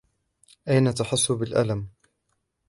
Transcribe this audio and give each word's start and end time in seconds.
أين 0.67 0.93
تحس 0.93 1.31
بالألم؟ 1.31 1.87